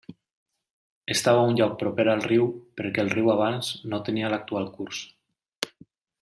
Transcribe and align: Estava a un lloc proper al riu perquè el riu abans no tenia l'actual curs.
Estava 1.15 1.41
a 1.43 1.49
un 1.49 1.53
lloc 1.59 1.75
proper 1.81 2.05
al 2.13 2.23
riu 2.31 2.47
perquè 2.81 3.05
el 3.05 3.13
riu 3.17 3.29
abans 3.35 3.71
no 3.93 4.01
tenia 4.09 4.33
l'actual 4.35 4.71
curs. 4.79 5.05